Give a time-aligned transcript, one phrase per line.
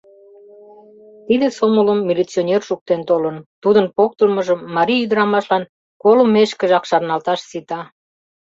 [1.25, 5.63] Тиде сомылым милиционер шуктен толын, тудын поктылмыжым марий ӱдырамашлан
[6.01, 7.81] колымешкыжак шарналташ сита.